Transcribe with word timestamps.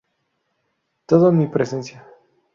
Todo 1.05 1.29
en 1.29 1.37
mi 1.37 1.45
presencia. 1.45 2.03